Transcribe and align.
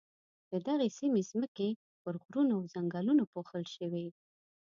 د 0.51 0.53
دغې 0.67 0.89
سیمې 0.99 1.21
ځمکې 1.31 1.69
پر 2.03 2.13
غرونو 2.23 2.53
او 2.59 2.63
ځنګلونو 2.73 3.23
پوښل 3.33 3.63
شوې. 3.75 4.05